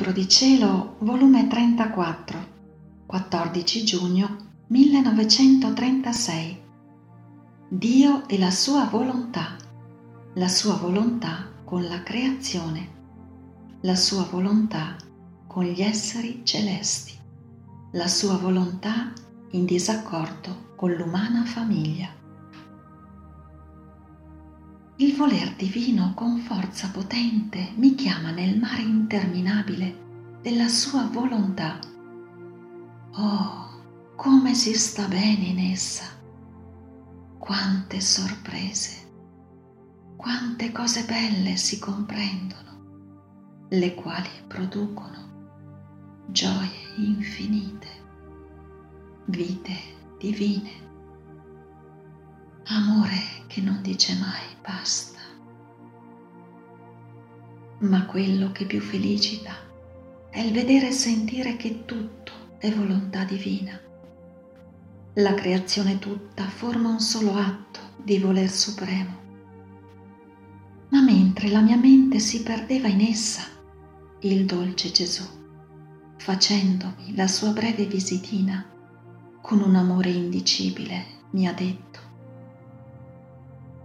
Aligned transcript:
Libro 0.00 0.14
di 0.18 0.26
Cielo, 0.30 0.96
volume 1.00 1.46
34, 1.46 2.46
14 3.04 3.84
giugno 3.84 4.36
1936. 4.68 6.62
Dio 7.68 8.26
e 8.26 8.38
la 8.38 8.50
sua 8.50 8.86
volontà, 8.86 9.56
la 10.36 10.48
sua 10.48 10.76
volontà 10.76 11.52
con 11.66 11.86
la 11.86 12.02
creazione, 12.02 12.88
la 13.82 13.94
sua 13.94 14.22
volontà 14.22 14.96
con 15.46 15.64
gli 15.64 15.82
esseri 15.82 16.40
celesti, 16.44 17.12
la 17.92 18.08
sua 18.08 18.38
volontà 18.38 19.12
in 19.50 19.66
disaccordo 19.66 20.72
con 20.76 20.92
l'umana 20.92 21.44
famiglia. 21.44 22.19
Il 25.00 25.16
voler 25.16 25.54
divino 25.54 26.12
con 26.14 26.40
forza 26.40 26.90
potente 26.90 27.72
mi 27.76 27.94
chiama 27.94 28.32
nel 28.32 28.58
mare 28.58 28.82
interminabile 28.82 30.38
della 30.42 30.68
sua 30.68 31.06
volontà. 31.06 31.78
Oh, 33.12 34.12
come 34.14 34.52
si 34.52 34.74
sta 34.74 35.08
bene 35.08 35.46
in 35.46 35.58
essa! 35.72 36.04
Quante 37.38 37.98
sorprese, 38.02 39.08
quante 40.16 40.70
cose 40.70 41.06
belle 41.06 41.56
si 41.56 41.78
comprendono, 41.78 43.68
le 43.70 43.94
quali 43.94 44.28
producono 44.46 46.26
gioie 46.26 46.92
infinite, 46.96 47.88
vite 49.24 49.76
divine 50.18 50.89
amore 52.74 53.44
che 53.48 53.60
non 53.60 53.82
dice 53.82 54.14
mai 54.14 54.46
basta. 54.62 55.18
Ma 57.80 58.06
quello 58.06 58.52
che 58.52 58.64
più 58.64 58.80
felicita 58.80 59.54
è 60.30 60.40
il 60.40 60.52
vedere 60.52 60.88
e 60.88 60.92
sentire 60.92 61.56
che 61.56 61.84
tutto 61.84 62.32
è 62.58 62.70
volontà 62.70 63.24
divina. 63.24 63.78
La 65.14 65.34
creazione 65.34 65.98
tutta 65.98 66.44
forma 66.44 66.90
un 66.90 67.00
solo 67.00 67.34
atto 67.34 67.80
di 67.96 68.18
voler 68.18 68.48
supremo. 68.48 69.18
Ma 70.90 71.02
mentre 71.02 71.48
la 71.48 71.60
mia 71.60 71.76
mente 71.76 72.20
si 72.20 72.42
perdeva 72.42 72.86
in 72.86 73.00
essa, 73.00 73.42
il 74.20 74.44
dolce 74.44 74.92
Gesù, 74.92 75.24
facendomi 76.18 77.16
la 77.16 77.26
sua 77.26 77.50
breve 77.50 77.86
visitina, 77.86 78.64
con 79.40 79.60
un 79.60 79.74
amore 79.74 80.10
indicibile, 80.10 81.04
mi 81.30 81.48
ha 81.48 81.52
detto, 81.52 82.09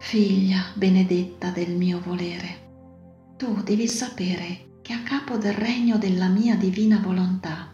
Figlia 0.07 0.65
benedetta 0.75 1.49
del 1.49 1.75
mio 1.75 1.99
volere, 1.99 3.33
tu 3.37 3.63
devi 3.63 3.87
sapere 3.87 4.77
che 4.83 4.93
a 4.93 5.01
capo 5.01 5.37
del 5.37 5.55
regno 5.55 5.97
della 5.97 6.27
mia 6.27 6.55
divina 6.55 6.99
volontà 6.99 7.73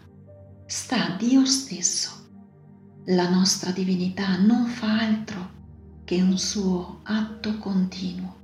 sta 0.64 1.14
Dio 1.18 1.44
stesso. 1.44 2.10
La 3.04 3.28
nostra 3.28 3.70
divinità 3.70 4.38
non 4.38 4.64
fa 4.64 5.00
altro 5.00 5.50
che 6.04 6.22
un 6.22 6.38
suo 6.38 7.00
atto 7.02 7.58
continuo. 7.58 8.36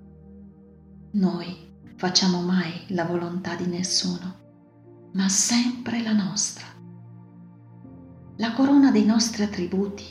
Noi 1.12 1.56
facciamo 1.96 2.42
mai 2.42 2.84
la 2.88 3.06
volontà 3.06 3.54
di 3.54 3.66
nessuno, 3.66 5.08
ma 5.14 5.30
sempre 5.30 6.02
la 6.02 6.12
nostra. 6.12 6.66
La 8.36 8.52
corona 8.52 8.90
dei 8.90 9.06
nostri 9.06 9.44
attributi 9.44 10.04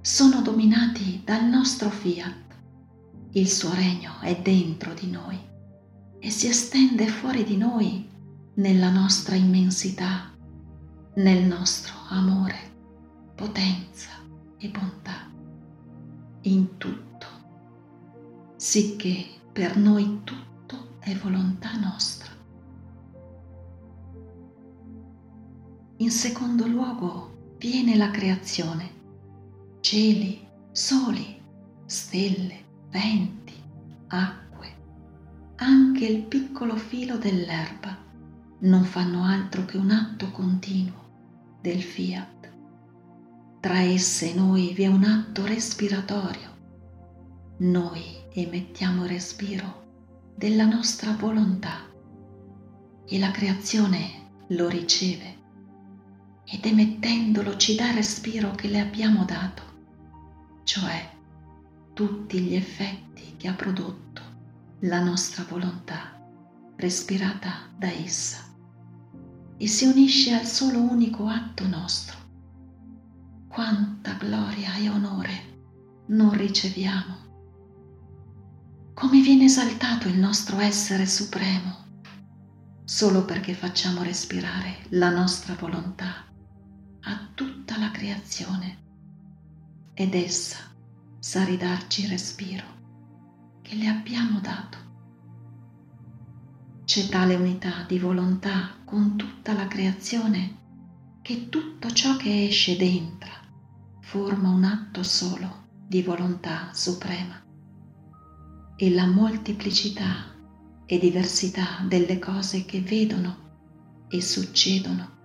sono 0.00 0.40
dominati 0.40 1.20
dal 1.24 1.44
nostro 1.46 1.90
fiat 1.90 2.46
il 3.38 3.48
suo 3.48 3.72
regno 3.72 4.18
è 4.20 4.36
dentro 4.40 4.92
di 4.94 5.08
noi 5.08 5.38
e 6.18 6.28
si 6.28 6.48
estende 6.48 7.06
fuori 7.06 7.44
di 7.44 7.56
noi 7.56 8.08
nella 8.54 8.90
nostra 8.90 9.36
immensità, 9.36 10.34
nel 11.14 11.44
nostro 11.44 11.94
amore, 12.08 12.56
potenza 13.36 14.10
e 14.58 14.68
bontà, 14.68 15.30
in 16.42 16.78
tutto, 16.78 17.26
sicché 18.56 19.24
per 19.52 19.76
noi 19.76 20.22
tutto 20.24 20.96
è 20.98 21.14
volontà 21.14 21.78
nostra. 21.78 22.32
In 25.98 26.10
secondo 26.10 26.66
luogo 26.66 27.54
viene 27.58 27.96
la 27.96 28.10
creazione, 28.10 28.90
cieli, 29.78 30.44
soli, 30.72 31.40
stelle, 31.86 32.66
venti, 32.90 33.54
acque, 34.08 34.76
anche 35.56 36.06
il 36.06 36.22
piccolo 36.22 36.76
filo 36.76 37.18
dell'erba 37.18 37.96
non 38.60 38.84
fanno 38.84 39.24
altro 39.24 39.64
che 39.64 39.76
un 39.76 39.90
atto 39.90 40.30
continuo 40.30 41.58
del 41.60 41.82
fiat. 41.82 42.52
Tra 43.60 43.80
esse 43.80 44.30
e 44.30 44.34
noi 44.34 44.72
vi 44.72 44.84
è 44.84 44.86
un 44.86 45.04
atto 45.04 45.44
respiratorio. 45.44 46.56
Noi 47.58 48.02
emettiamo 48.32 49.04
respiro 49.04 50.32
della 50.36 50.64
nostra 50.64 51.12
volontà 51.12 51.86
e 53.04 53.18
la 53.18 53.30
creazione 53.30 54.26
lo 54.48 54.68
riceve 54.68 55.36
ed 56.44 56.64
emettendolo 56.64 57.56
ci 57.56 57.74
dà 57.74 57.88
il 57.88 57.96
respiro 57.96 58.52
che 58.52 58.68
le 58.68 58.78
abbiamo 58.80 59.24
dato, 59.24 59.62
cioè 60.64 61.16
tutti 61.98 62.38
gli 62.38 62.54
effetti 62.54 63.34
che 63.36 63.48
ha 63.48 63.54
prodotto 63.54 64.22
la 64.82 65.02
nostra 65.02 65.42
volontà 65.48 66.16
respirata 66.76 67.72
da 67.76 67.90
essa 67.90 68.38
e 69.56 69.66
si 69.66 69.84
unisce 69.84 70.32
al 70.32 70.44
solo 70.44 70.78
unico 70.78 71.26
atto 71.26 71.66
nostro. 71.66 72.16
Quanta 73.48 74.12
gloria 74.12 74.76
e 74.76 74.88
onore 74.88 76.04
non 76.10 76.30
riceviamo. 76.34 77.16
Come 78.94 79.20
viene 79.20 79.46
esaltato 79.46 80.06
il 80.06 80.20
nostro 80.20 80.60
essere 80.60 81.04
supremo 81.04 81.86
solo 82.84 83.24
perché 83.24 83.54
facciamo 83.54 84.04
respirare 84.04 84.84
la 84.90 85.10
nostra 85.10 85.54
volontà 85.54 86.24
a 87.00 87.28
tutta 87.34 87.76
la 87.76 87.90
creazione 87.90 88.86
ed 89.94 90.14
essa 90.14 90.67
sa 91.20 91.44
ridarci 91.44 92.02
il 92.02 92.10
respiro 92.10 92.64
che 93.62 93.74
le 93.74 93.88
abbiamo 93.88 94.40
dato. 94.40 94.78
C'è 96.84 97.08
tale 97.08 97.34
unità 97.34 97.84
di 97.86 97.98
volontà 97.98 98.76
con 98.84 99.16
tutta 99.16 99.52
la 99.52 99.66
creazione 99.66 100.56
che 101.20 101.48
tutto 101.48 101.90
ciò 101.90 102.16
che 102.16 102.46
esce 102.46 102.76
dentro 102.76 103.30
forma 104.00 104.48
un 104.48 104.64
atto 104.64 105.02
solo 105.02 105.66
di 105.86 106.02
volontà 106.02 106.70
suprema 106.72 107.42
e 108.76 108.90
la 108.94 109.06
molteplicità 109.06 110.34
e 110.86 110.98
diversità 110.98 111.84
delle 111.86 112.18
cose 112.18 112.64
che 112.64 112.80
vedono 112.80 114.06
e 114.08 114.22
succedono 114.22 115.16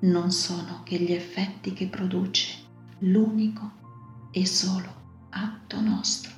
non 0.00 0.32
sono 0.32 0.82
che 0.82 0.98
gli 0.98 1.12
effetti 1.12 1.72
che 1.72 1.86
produce 1.86 2.64
l'unico 3.00 3.70
e 4.32 4.44
solo 4.44 4.99
atto 5.30 5.80
nostro, 5.80 6.32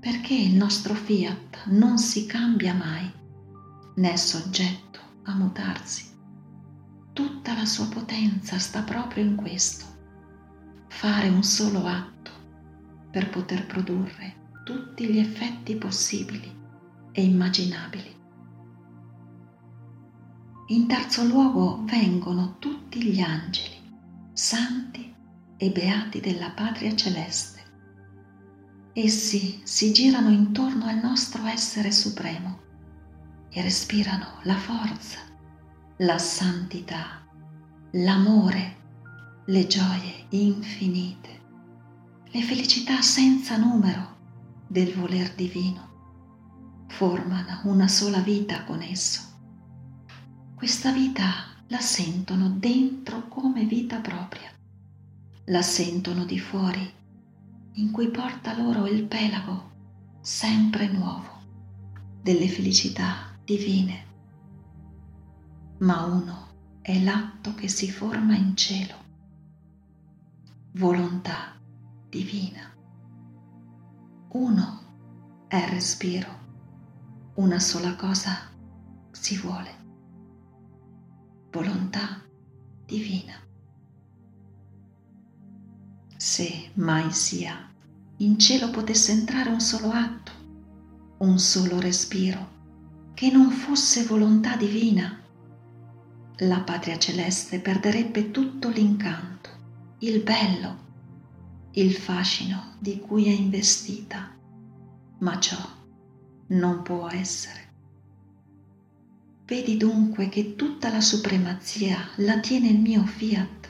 perché 0.00 0.34
il 0.34 0.54
nostro 0.54 0.94
fiat 0.94 1.66
non 1.66 1.98
si 1.98 2.26
cambia 2.26 2.74
mai, 2.74 3.10
né 3.96 4.12
è 4.12 4.16
soggetto 4.16 4.98
a 5.24 5.34
mutarsi. 5.34 6.08
Tutta 7.12 7.54
la 7.54 7.64
sua 7.64 7.86
potenza 7.86 8.58
sta 8.58 8.82
proprio 8.82 9.24
in 9.24 9.36
questo, 9.36 9.84
fare 10.88 11.28
un 11.28 11.42
solo 11.42 11.86
atto 11.86 12.30
per 13.10 13.30
poter 13.30 13.66
produrre 13.66 14.48
tutti 14.64 15.06
gli 15.06 15.18
effetti 15.18 15.76
possibili 15.76 16.58
e 17.12 17.22
immaginabili. 17.22 18.18
In 20.68 20.86
terzo 20.86 21.24
luogo 21.24 21.82
vengono 21.84 22.56
tutti 22.58 23.02
gli 23.02 23.20
angeli, 23.20 23.76
santi 24.32 25.12
e 25.56 25.70
beati 25.70 26.20
della 26.20 26.50
patria 26.50 26.94
celeste 26.94 27.59
Essi 28.92 29.60
si 29.62 29.92
girano 29.92 30.30
intorno 30.30 30.86
al 30.86 30.98
nostro 30.98 31.46
essere 31.46 31.92
supremo 31.92 32.58
e 33.48 33.62
respirano 33.62 34.40
la 34.42 34.56
forza, 34.56 35.20
la 35.98 36.18
santità, 36.18 37.24
l'amore, 37.92 38.78
le 39.46 39.66
gioie 39.68 40.26
infinite, 40.30 41.40
le 42.32 42.42
felicità 42.42 43.00
senza 43.00 43.56
numero 43.56 44.16
del 44.66 44.92
voler 44.94 45.34
divino. 45.34 46.84
Formano 46.88 47.60
una 47.66 47.86
sola 47.86 48.18
vita 48.18 48.64
con 48.64 48.82
esso. 48.82 49.20
Questa 50.56 50.90
vita 50.90 51.62
la 51.68 51.80
sentono 51.80 52.50
dentro 52.50 53.28
come 53.28 53.64
vita 53.66 54.00
propria, 54.00 54.50
la 55.44 55.62
sentono 55.62 56.24
di 56.24 56.40
fuori 56.40 56.98
in 57.74 57.90
cui 57.90 58.08
porta 58.10 58.56
loro 58.56 58.86
il 58.86 59.04
pelago 59.04 59.70
sempre 60.20 60.88
nuovo 60.88 61.38
delle 62.22 62.48
felicità 62.48 63.36
divine. 63.44 64.06
ma 65.78 66.04
uno 66.04 66.48
è 66.82 66.98
l'atto 67.02 67.54
che 67.54 67.68
si 67.68 67.90
forma 67.90 68.34
in 68.36 68.56
cielo. 68.56 68.94
Volontà 70.72 71.58
divina. 72.08 72.72
Uno 74.32 74.80
è 75.48 75.68
respiro, 75.68 76.28
una 77.34 77.58
sola 77.58 77.96
cosa 77.96 78.50
si 79.10 79.36
vuole. 79.38 79.70
Volontà 81.50 82.22
divina. 82.84 83.49
Se 86.32 86.70
mai 86.74 87.12
sia 87.12 87.68
in 88.18 88.38
cielo 88.38 88.70
potesse 88.70 89.10
entrare 89.10 89.50
un 89.50 89.58
solo 89.58 89.90
atto, 89.90 90.30
un 91.18 91.40
solo 91.40 91.80
respiro, 91.80 92.50
che 93.14 93.32
non 93.32 93.50
fosse 93.50 94.04
volontà 94.04 94.54
divina, 94.54 95.20
la 96.36 96.60
patria 96.60 97.00
celeste 97.00 97.58
perderebbe 97.58 98.30
tutto 98.30 98.68
l'incanto, 98.68 99.50
il 99.98 100.22
bello, 100.22 100.78
il 101.72 101.94
fascino 101.94 102.76
di 102.78 103.00
cui 103.00 103.26
è 103.26 103.32
investita, 103.32 104.32
ma 105.18 105.40
ciò 105.40 105.58
non 106.46 106.82
può 106.82 107.08
essere. 107.08 107.72
Vedi 109.46 109.76
dunque 109.76 110.28
che 110.28 110.54
tutta 110.54 110.92
la 110.92 111.00
supremazia 111.00 112.10
la 112.18 112.38
tiene 112.38 112.68
il 112.68 112.78
mio 112.78 113.04
fiat. 113.04 113.69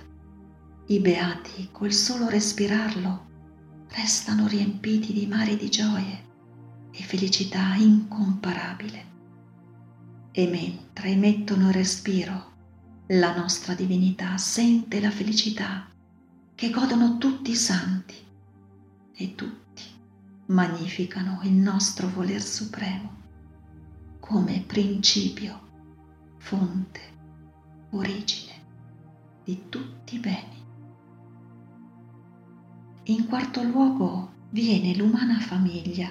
I 0.90 0.98
beati 0.98 1.68
col 1.70 1.92
solo 1.92 2.28
respirarlo 2.28 3.28
restano 3.90 4.48
riempiti 4.48 5.12
di 5.12 5.24
mari 5.28 5.56
di 5.56 5.70
gioie 5.70 6.24
e 6.90 7.00
felicità 7.04 7.76
incomparabile. 7.76 9.04
E 10.32 10.48
mentre 10.48 11.10
emettono 11.10 11.68
il 11.68 11.74
respiro, 11.74 12.52
la 13.10 13.36
nostra 13.36 13.74
divinità 13.74 14.36
sente 14.36 15.00
la 15.00 15.12
felicità 15.12 15.88
che 16.56 16.70
godono 16.70 17.18
tutti 17.18 17.52
i 17.52 17.56
santi 17.56 18.16
e 19.14 19.34
tutti 19.36 19.84
magnificano 20.46 21.38
il 21.44 21.52
nostro 21.52 22.08
voler 22.08 22.42
supremo 22.42 23.18
come 24.18 24.64
principio, 24.66 25.68
fonte, 26.38 27.00
origine 27.90 28.54
di 29.44 29.68
tutti 29.68 30.16
i 30.16 30.18
beni. 30.18 30.59
In 33.10 33.26
quarto 33.26 33.64
luogo 33.64 34.46
viene 34.50 34.94
l'umana 34.94 35.40
famiglia. 35.40 36.08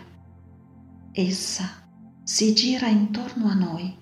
Essa 1.13 1.89
si 2.23 2.53
gira 2.53 2.87
intorno 2.87 3.47
a 3.47 3.53
noi, 3.53 3.97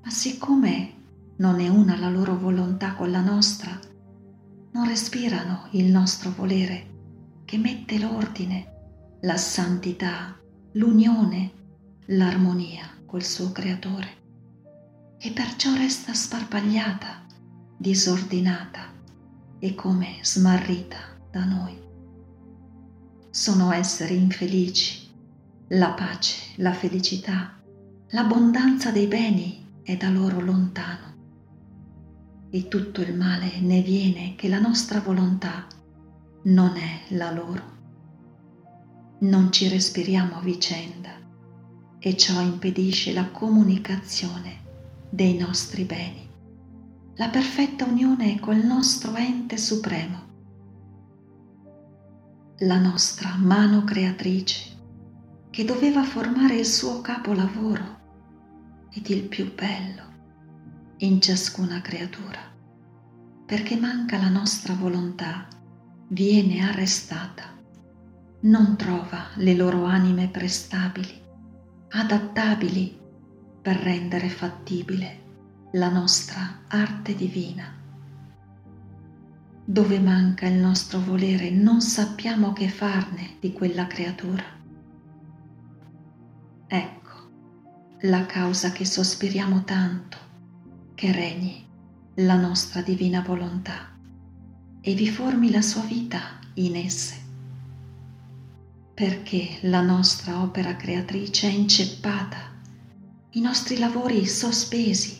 ma 0.00 0.08
siccome 0.08 0.92
non 1.38 1.58
è 1.58 1.66
una 1.66 1.98
la 1.98 2.08
loro 2.08 2.38
volontà 2.38 2.94
con 2.94 3.10
la 3.10 3.22
nostra, 3.22 3.76
non 4.70 4.86
respirano 4.86 5.66
il 5.72 5.86
nostro 5.86 6.30
volere 6.30 7.40
che 7.44 7.58
mette 7.58 7.98
l'ordine, 7.98 9.18
la 9.22 9.36
santità, 9.36 10.38
l'unione, 10.74 11.50
l'armonia 12.06 12.88
col 13.04 13.24
suo 13.24 13.50
creatore 13.50 15.16
e 15.18 15.32
perciò 15.32 15.74
resta 15.74 16.14
sparpagliata, 16.14 17.26
disordinata 17.76 18.92
e 19.58 19.74
come 19.74 20.18
smarrita 20.22 21.18
da 21.32 21.44
noi. 21.44 21.79
Sono 23.32 23.70
esseri 23.70 24.16
infelici. 24.16 25.08
La 25.68 25.90
pace, 25.90 26.54
la 26.56 26.72
felicità, 26.72 27.60
l'abbondanza 28.08 28.90
dei 28.90 29.06
beni 29.06 29.82
è 29.84 29.96
da 29.96 30.10
loro 30.10 30.40
lontano. 30.40 31.14
E 32.50 32.66
tutto 32.66 33.00
il 33.02 33.14
male 33.14 33.60
ne 33.60 33.82
viene 33.82 34.34
che 34.34 34.48
la 34.48 34.58
nostra 34.58 34.98
volontà 34.98 35.64
non 36.46 36.76
è 36.76 37.14
la 37.14 37.30
loro. 37.30 37.62
Non 39.20 39.52
ci 39.52 39.68
respiriamo 39.68 40.38
a 40.38 40.40
vicenda 40.40 41.10
e 42.00 42.16
ciò 42.16 42.40
impedisce 42.40 43.12
la 43.12 43.28
comunicazione 43.30 44.58
dei 45.08 45.36
nostri 45.36 45.84
beni, 45.84 46.28
la 47.14 47.28
perfetta 47.28 47.84
unione 47.84 48.40
col 48.40 48.64
nostro 48.64 49.14
ente 49.14 49.56
supremo 49.56 50.29
la 52.64 52.78
nostra 52.78 53.36
mano 53.38 53.84
creatrice 53.84 54.76
che 55.48 55.64
doveva 55.64 56.02
formare 56.04 56.56
il 56.56 56.66
suo 56.66 57.00
capolavoro 57.00 57.98
ed 58.90 59.08
il 59.08 59.22
più 59.22 59.54
bello 59.54 60.02
in 60.98 61.22
ciascuna 61.22 61.80
creatura, 61.80 62.38
perché 63.46 63.76
manca 63.76 64.18
la 64.18 64.28
nostra 64.28 64.74
volontà, 64.74 65.48
viene 66.08 66.60
arrestata, 66.60 67.44
non 68.40 68.76
trova 68.76 69.28
le 69.36 69.54
loro 69.54 69.84
anime 69.84 70.28
prestabili, 70.28 71.18
adattabili 71.88 72.98
per 73.62 73.76
rendere 73.76 74.28
fattibile 74.28 75.68
la 75.72 75.88
nostra 75.88 76.64
arte 76.68 77.14
divina 77.14 77.79
dove 79.70 80.00
manca 80.00 80.48
il 80.48 80.54
nostro 80.54 80.98
volere, 80.98 81.48
non 81.48 81.80
sappiamo 81.80 82.52
che 82.52 82.68
farne 82.68 83.36
di 83.38 83.52
quella 83.52 83.86
creatura. 83.86 84.42
Ecco 86.66 87.30
la 88.00 88.26
causa 88.26 88.72
che 88.72 88.84
sospiriamo 88.84 89.62
tanto, 89.62 90.16
che 90.96 91.12
regni 91.12 91.64
la 92.14 92.34
nostra 92.34 92.82
divina 92.82 93.20
volontà 93.20 93.96
e 94.80 94.94
vi 94.94 95.08
formi 95.08 95.52
la 95.52 95.62
sua 95.62 95.82
vita 95.82 96.40
in 96.54 96.74
esse. 96.74 97.14
Perché 98.92 99.58
la 99.62 99.82
nostra 99.82 100.42
opera 100.42 100.74
creatrice 100.74 101.48
è 101.48 101.52
inceppata, 101.52 102.38
i 103.30 103.40
nostri 103.40 103.78
lavori 103.78 104.26
sospesi, 104.26 105.16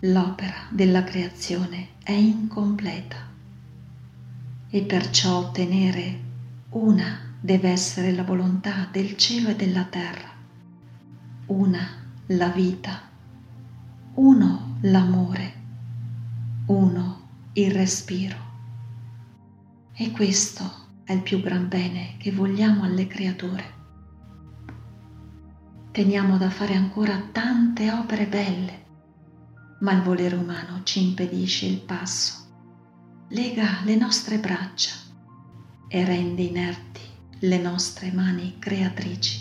l'opera 0.00 0.66
della 0.68 1.02
creazione 1.02 1.92
è 2.02 2.12
incompleta 2.12 3.32
e 4.74 4.82
perciò 4.82 5.36
ottenere 5.36 6.20
una 6.70 7.36
deve 7.40 7.70
essere 7.70 8.10
la 8.10 8.24
volontà 8.24 8.88
del 8.90 9.16
cielo 9.16 9.50
e 9.50 9.54
della 9.54 9.84
terra, 9.84 10.28
una 11.46 11.86
la 12.26 12.48
vita, 12.48 13.02
uno 14.14 14.78
l'amore, 14.80 15.52
uno 16.66 17.28
il 17.52 17.70
respiro. 17.70 18.36
E 19.92 20.10
questo 20.10 20.68
è 21.04 21.12
il 21.12 21.22
più 21.22 21.40
gran 21.40 21.68
bene 21.68 22.16
che 22.18 22.32
vogliamo 22.32 22.82
alle 22.82 23.06
creature. 23.06 23.72
Teniamo 25.92 26.36
da 26.36 26.50
fare 26.50 26.74
ancora 26.74 27.16
tante 27.30 27.92
opere 27.92 28.26
belle, 28.26 28.84
ma 29.82 29.92
il 29.92 30.02
volere 30.02 30.34
umano 30.34 30.80
ci 30.82 31.00
impedisce 31.00 31.66
il 31.66 31.78
passo 31.78 32.42
lega 33.34 33.80
le 33.82 33.96
nostre 33.96 34.38
braccia 34.38 34.92
e 35.88 36.04
rende 36.04 36.42
inerti 36.42 37.00
le 37.40 37.58
nostre 37.58 38.12
mani 38.12 38.60
creatrici. 38.60 39.40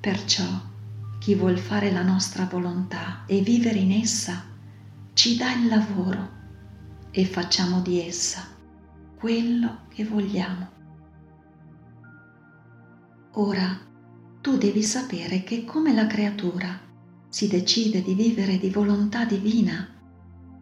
Perciò 0.00 0.60
chi 1.20 1.36
vuol 1.36 1.56
fare 1.56 1.92
la 1.92 2.02
nostra 2.02 2.46
volontà 2.46 3.22
e 3.26 3.42
vivere 3.42 3.78
in 3.78 3.92
essa 3.92 4.42
ci 5.12 5.36
dà 5.36 5.52
il 5.52 5.68
lavoro 5.68 6.30
e 7.12 7.24
facciamo 7.24 7.80
di 7.80 8.00
essa 8.00 8.44
quello 9.16 9.82
che 9.88 10.04
vogliamo. 10.04 10.68
Ora 13.34 13.78
tu 14.40 14.56
devi 14.56 14.82
sapere 14.82 15.44
che 15.44 15.64
come 15.64 15.94
la 15.94 16.08
creatura 16.08 16.76
si 17.28 17.46
decide 17.46 18.02
di 18.02 18.14
vivere 18.14 18.58
di 18.58 18.68
volontà 18.68 19.24
divina, 19.24 19.94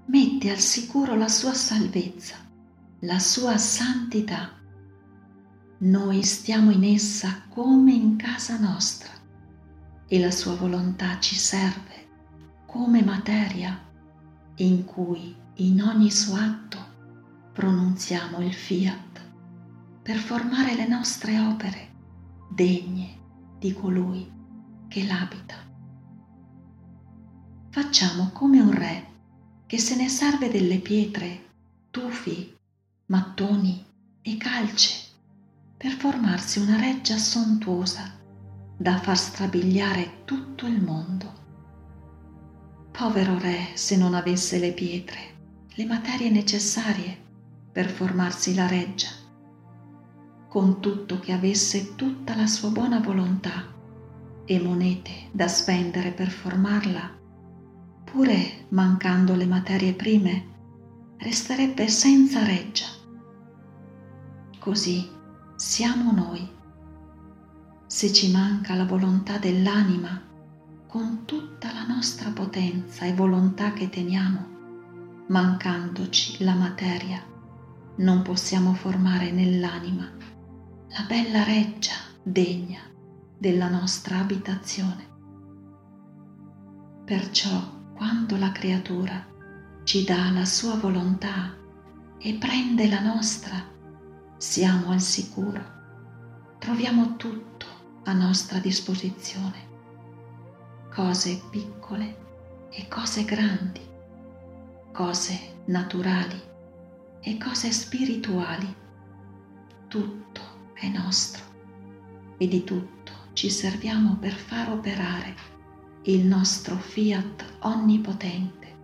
mette 0.09 0.51
al 0.51 0.59
sicuro 0.59 1.17
la 1.17 1.29
sua 1.29 1.53
salvezza, 1.53 2.37
la 3.01 3.19
sua 3.19 3.57
santità. 3.59 4.53
Noi 5.79 6.23
stiamo 6.23 6.71
in 6.71 6.85
essa 6.85 7.43
come 7.49 7.93
in 7.93 8.17
casa 8.17 8.59
nostra 8.59 9.11
e 10.07 10.21
la 10.21 10.31
sua 10.31 10.55
volontà 10.55 11.19
ci 11.19 11.35
serve 11.35 12.07
come 12.67 13.03
materia 13.03 13.83
in 14.57 14.85
cui 14.85 15.35
in 15.57 15.83
ogni 15.83 16.11
suo 16.11 16.37
atto 16.37 16.79
pronunziamo 17.53 18.41
il 18.41 18.55
fiat 18.55 19.21
per 20.03 20.17
formare 20.17 20.75
le 20.77 20.87
nostre 20.87 21.41
opere 21.41 21.95
degne 22.49 23.19
di 23.59 23.73
colui 23.73 24.31
che 24.89 25.05
l'abita. 25.05 25.57
Facciamo 27.71 28.31
come 28.33 28.61
un 28.61 28.71
re 28.71 29.15
che 29.67 29.79
se 29.79 29.97
ne 29.97 30.09
serve 30.09 30.49
delle 30.49 30.79
pietre, 30.79 31.45
tufi, 31.91 32.57
mattoni 33.07 33.85
e 34.23 34.37
calce 34.37 35.05
per 35.77 35.91
formarsi 35.93 36.61
una 36.61 36.79
reggia 36.79 37.17
sontuosa 37.17 38.17
da 38.77 38.99
far 38.99 39.19
strabiliare 39.19 40.23
tutto 40.25 40.67
il 40.67 40.81
mondo. 40.81 41.45
Povero 42.93 43.39
re 43.39 43.71
se 43.75 43.97
non 43.97 44.15
avesse 44.15 44.59
le 44.59 44.73
pietre, 44.73 45.19
le 45.75 45.85
materie 45.85 46.31
necessarie 46.31 47.25
per 47.73 47.91
formarsi 47.91 48.55
la 48.55 48.67
reggia, 48.67 49.09
con 50.49 50.81
tutto 50.81 51.19
che 51.19 51.33
avesse 51.33 51.95
tutta 51.97 52.37
la 52.37 52.47
sua 52.47 52.71
buona 52.71 53.01
volontà 53.01 53.75
e 54.45 54.61
monete 54.61 55.29
da 55.33 55.49
spendere 55.49 56.13
per 56.13 56.31
formarla, 56.31 57.19
pure 58.17 58.65
mancando 58.71 59.35
le 59.35 59.45
materie 59.45 59.93
prime, 59.93 60.47
resterebbe 61.19 61.87
senza 61.87 62.43
reggia. 62.47 62.87
Così 64.59 65.07
siamo 65.55 66.13
noi. 66.13 66.51
Se 67.87 68.11
ci 68.15 68.31
manca 68.31 68.75
la 68.75 68.87
volontà 68.87 69.37
dell'anima, 69.37 70.19
con 70.87 71.27
tutta 71.27 71.71
la 71.75 71.85
nostra 71.85 72.31
potenza 72.31 73.05
e 73.05 73.13
volontà 73.13 73.75
che 73.75 73.91
teniamo, 73.91 74.47
mancandoci 75.29 76.43
la 76.43 76.55
materia, 76.55 77.23
non 77.97 78.23
possiamo 78.23 78.73
formare 78.73 79.31
nell'anima 79.31 80.11
la 80.89 81.05
bella 81.07 81.45
reggia 81.45 81.97
degna 82.23 82.81
della 83.37 83.69
nostra 83.69 84.21
abitazione. 84.21 85.05
Perciò 87.05 87.76
quando 87.97 88.37
la 88.37 88.53
creatura 88.53 89.27
ci 89.85 90.05
dà 90.05 90.31
la 90.31 90.45
sua 90.45 90.75
volontà 90.75 91.57
e 92.19 92.35
prende 92.35 92.89
la 92.89 93.01
nostra, 93.01 93.65
siamo 94.37 94.91
al 94.91 95.01
sicuro, 95.01 95.65
troviamo 96.59 97.17
tutto 97.17 97.65
a 98.05 98.13
nostra 98.13 98.59
disposizione, 98.59 99.69
cose 100.95 101.41
piccole 101.51 102.69
e 102.71 102.87
cose 102.87 103.25
grandi, 103.25 103.81
cose 104.93 105.63
naturali 105.67 106.41
e 107.21 107.39
cose 107.39 107.73
spirituali, 107.73 108.75
tutto 109.89 110.41
è 110.75 110.87
nostro 110.89 111.43
e 112.37 112.47
di 112.47 112.63
tutto 112.63 113.13
ci 113.33 113.49
serviamo 113.49 114.17
per 114.17 114.33
far 114.35 114.71
operare 114.71 115.56
il 116.09 116.25
nostro 116.25 116.77
fiat 116.77 117.45
onnipotente 117.63 118.75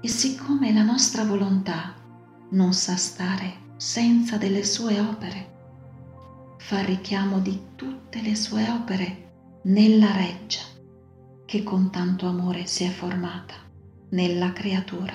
e 0.00 0.06
siccome 0.06 0.72
la 0.72 0.84
nostra 0.84 1.24
volontà 1.24 1.94
non 2.50 2.72
sa 2.72 2.94
stare 2.94 3.70
senza 3.78 4.36
delle 4.36 4.64
sue 4.64 5.00
opere, 5.00 5.50
fa 6.58 6.84
richiamo 6.84 7.40
di 7.40 7.60
tutte 7.74 8.22
le 8.22 8.36
sue 8.36 8.68
opere 8.70 9.30
nella 9.62 10.12
reggia 10.12 10.60
che 11.44 11.64
con 11.64 11.90
tanto 11.90 12.28
amore 12.28 12.66
si 12.66 12.84
è 12.84 12.88
formata 12.88 13.54
nella 14.10 14.52
creatura. 14.52 15.14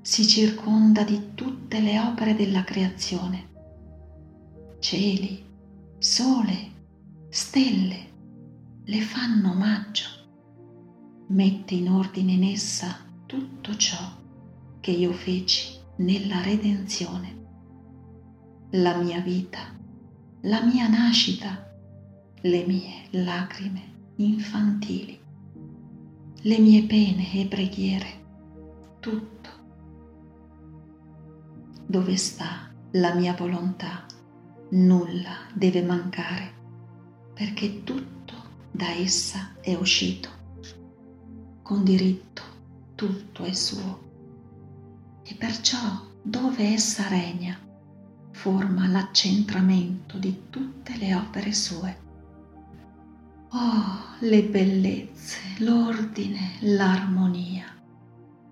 Si 0.00 0.26
circonda 0.26 1.02
di 1.02 1.34
tutte 1.34 1.80
le 1.80 1.98
opere 2.00 2.34
della 2.34 2.64
creazione, 2.64 3.48
cieli, 4.78 5.44
sole, 5.98 6.70
stelle, 7.28 8.09
le 8.84 9.00
fanno 9.02 9.52
omaggio, 9.52 10.08
mette 11.28 11.74
in 11.74 11.90
ordine 11.90 12.32
in 12.32 12.44
essa 12.44 12.96
tutto 13.26 13.76
ciò 13.76 14.18
che 14.80 14.90
io 14.90 15.12
feci 15.12 15.78
nella 15.96 16.40
redenzione. 16.42 17.38
La 18.70 18.96
mia 18.96 19.20
vita, 19.20 19.76
la 20.42 20.62
mia 20.62 20.88
nascita, 20.88 21.70
le 22.40 22.64
mie 22.66 23.06
lacrime 23.10 24.12
infantili, 24.16 25.20
le 26.42 26.58
mie 26.58 26.82
pene 26.84 27.32
e 27.34 27.46
preghiere, 27.46 28.06
tutto. 28.98 29.50
Dove 31.86 32.16
sta 32.16 32.72
la 32.92 33.14
mia 33.14 33.34
volontà, 33.34 34.06
nulla 34.70 35.36
deve 35.52 35.82
mancare, 35.82 36.52
perché 37.34 37.82
tutto 37.84 38.19
da 38.70 38.90
essa 38.90 39.54
è 39.60 39.74
uscito, 39.74 40.28
con 41.62 41.84
diritto 41.84 42.42
tutto 42.94 43.44
è 43.44 43.52
suo 43.52 44.08
e 45.22 45.34
perciò 45.34 46.06
dove 46.22 46.62
essa 46.64 47.08
regna 47.08 47.58
forma 48.30 48.86
l'accentramento 48.86 50.18
di 50.18 50.44
tutte 50.50 50.96
le 50.96 51.14
opere 51.14 51.52
sue. 51.52 51.98
Oh, 53.52 54.16
le 54.20 54.44
bellezze, 54.44 55.38
l'ordine, 55.58 56.56
l'armonia, 56.60 57.64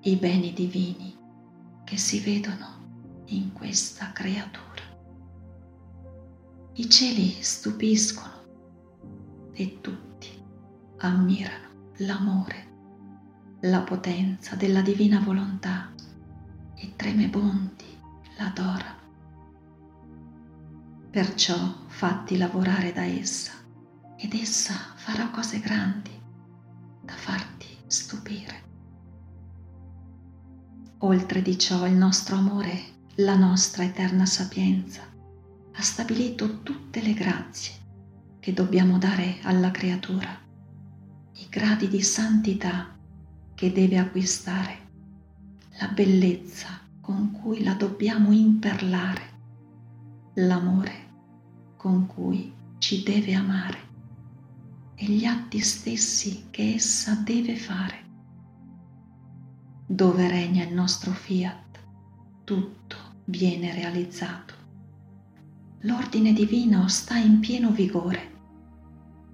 i 0.00 0.16
beni 0.16 0.52
divini 0.52 1.16
che 1.84 1.96
si 1.96 2.20
vedono 2.20 3.22
in 3.26 3.52
questa 3.52 4.12
creatura. 4.12 4.66
I 6.74 6.88
cieli 6.88 7.36
stupiscono 7.40 8.36
e 9.52 9.80
tutti 9.80 10.07
ammirano 10.98 11.92
l'amore 11.98 12.66
la 13.62 13.80
potenza 13.80 14.54
della 14.54 14.82
divina 14.82 15.18
volontà 15.18 15.92
e 16.76 16.92
tremebondi 16.94 17.98
l'adorano. 18.36 18.96
Perciò 21.10 21.56
fatti 21.88 22.36
lavorare 22.36 22.92
da 22.92 23.02
essa 23.02 23.52
ed 24.16 24.32
essa 24.34 24.74
farà 24.94 25.28
cose 25.30 25.58
grandi 25.58 26.10
da 27.02 27.14
farti 27.14 27.66
stupire. 27.86 28.66
Oltre 30.98 31.42
di 31.42 31.58
ciò 31.58 31.86
il 31.86 31.94
nostro 31.94 32.36
amore, 32.36 32.80
la 33.16 33.36
nostra 33.36 33.82
eterna 33.82 34.26
sapienza, 34.26 35.02
ha 35.72 35.82
stabilito 35.82 36.62
tutte 36.62 37.02
le 37.02 37.14
grazie 37.14 37.74
che 38.38 38.52
dobbiamo 38.52 38.98
dare 38.98 39.38
alla 39.42 39.72
creatura, 39.72 40.46
i 41.40 41.46
gradi 41.48 41.86
di 41.86 42.02
santità 42.02 42.96
che 43.54 43.72
deve 43.72 43.96
acquistare, 43.98 44.86
la 45.78 45.86
bellezza 45.86 46.80
con 47.00 47.30
cui 47.30 47.62
la 47.62 47.74
dobbiamo 47.74 48.32
imperlare, 48.32 49.22
l'amore 50.34 51.06
con 51.76 52.06
cui 52.06 52.52
ci 52.78 53.04
deve 53.04 53.34
amare 53.34 53.78
e 54.96 55.06
gli 55.06 55.24
atti 55.24 55.60
stessi 55.60 56.46
che 56.50 56.74
essa 56.74 57.14
deve 57.14 57.54
fare. 57.54 58.06
Dove 59.86 60.28
regna 60.28 60.64
il 60.64 60.74
nostro 60.74 61.12
fiat, 61.12 61.78
tutto 62.42 62.96
viene 63.26 63.72
realizzato. 63.72 64.54
L'ordine 65.82 66.32
divino 66.32 66.88
sta 66.88 67.16
in 67.16 67.38
pieno 67.38 67.70
vigore, 67.70 68.32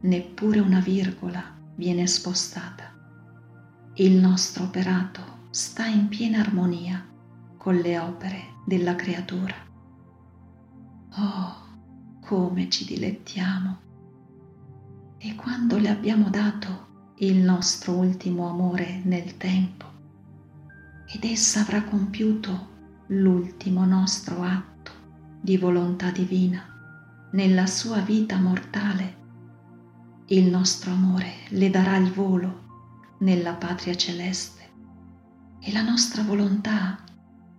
neppure 0.00 0.60
una 0.60 0.80
virgola 0.80 1.54
viene 1.76 2.06
spostata 2.06 2.92
il 3.96 4.16
nostro 4.16 4.64
operato 4.64 5.46
sta 5.50 5.86
in 5.86 6.08
piena 6.08 6.40
armonia 6.40 7.06
con 7.56 7.76
le 7.76 7.96
opere 7.96 8.54
della 8.66 8.96
creatura. 8.96 9.54
Oh, 11.16 11.54
come 12.20 12.68
ci 12.68 12.84
dilettiamo! 12.84 13.78
E 15.16 15.34
quando 15.36 15.78
le 15.78 15.90
abbiamo 15.90 16.28
dato 16.28 17.12
il 17.18 17.36
nostro 17.36 17.92
ultimo 17.92 18.48
amore 18.48 19.00
nel 19.04 19.36
tempo, 19.36 19.86
ed 21.06 21.22
essa 21.22 21.60
avrà 21.60 21.84
compiuto 21.84 22.72
l'ultimo 23.08 23.84
nostro 23.84 24.42
atto 24.42 24.90
di 25.40 25.56
volontà 25.56 26.10
divina 26.10 27.28
nella 27.30 27.66
sua 27.66 28.00
vita 28.00 28.38
mortale, 28.38 29.16
il 30.28 30.48
nostro 30.48 30.90
amore 30.90 31.34
le 31.48 31.68
darà 31.68 31.98
il 31.98 32.10
volo 32.10 32.62
nella 33.18 33.52
patria 33.52 33.94
celeste 33.94 34.70
e 35.60 35.70
la 35.70 35.82
nostra 35.82 36.22
volontà 36.22 37.04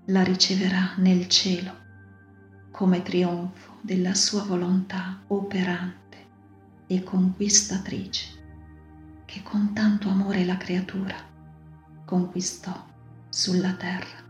la 0.05 0.23
riceverà 0.23 0.93
nel 0.97 1.27
cielo 1.27 1.71
come 2.71 3.03
trionfo 3.03 3.77
della 3.81 4.15
sua 4.15 4.41
volontà 4.45 5.21
operante 5.27 6.17
e 6.87 7.03
conquistatrice 7.03 8.29
che 9.25 9.43
con 9.43 9.73
tanto 9.73 10.09
amore 10.09 10.43
la 10.43 10.57
creatura 10.57 11.17
conquistò 12.03 12.83
sulla 13.29 13.73
terra. 13.73 14.23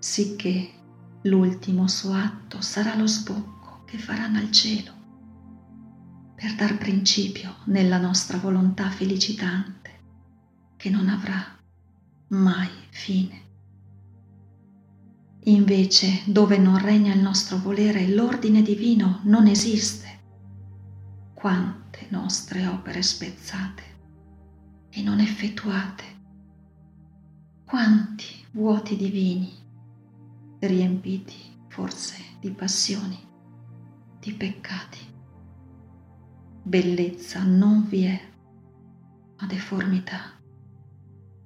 Sicché 0.00 0.68
l'ultimo 1.22 1.86
suo 1.86 2.12
atto 2.12 2.60
sarà 2.60 2.96
lo 2.96 3.06
sbocco 3.06 3.84
che 3.84 3.98
faranno 3.98 4.38
al 4.38 4.50
cielo 4.50 5.01
per 6.42 6.56
dar 6.56 6.76
principio 6.76 7.58
nella 7.66 7.98
nostra 7.98 8.36
volontà 8.36 8.90
felicitante 8.90 9.90
che 10.76 10.90
non 10.90 11.08
avrà 11.08 11.40
mai 12.30 12.68
fine. 12.90 13.40
Invece, 15.44 16.22
dove 16.24 16.58
non 16.58 16.78
regna 16.78 17.14
il 17.14 17.20
nostro 17.20 17.58
volere, 17.58 18.08
l'ordine 18.08 18.60
divino 18.60 19.20
non 19.22 19.46
esiste. 19.46 20.18
Quante 21.32 22.08
nostre 22.08 22.66
opere 22.66 23.02
spezzate 23.02 23.82
e 24.90 25.00
non 25.00 25.20
effettuate. 25.20 26.04
Quanti 27.64 28.44
vuoti 28.50 28.96
divini, 28.96 29.52
riempiti 30.58 31.36
forse 31.68 32.16
di 32.40 32.50
passioni, 32.50 33.18
di 34.18 34.32
peccati. 34.32 35.10
Bellezza 36.64 37.42
non 37.42 37.84
vi 37.88 38.04
è, 38.04 38.20
ma 39.36 39.46
deformità 39.46 40.40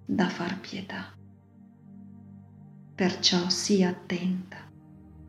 da 0.04 0.28
far 0.28 0.60
pietà. 0.60 1.14
Perciò 2.94 3.48
sii 3.48 3.82
attenta 3.82 4.58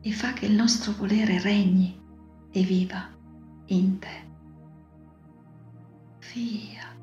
e 0.00 0.12
fa 0.12 0.34
che 0.34 0.44
il 0.44 0.52
nostro 0.52 0.92
volere 0.92 1.40
regni 1.40 1.98
e 2.50 2.62
viva 2.62 3.08
in 3.66 3.98
te. 3.98 4.26
Fiat. 6.18 6.97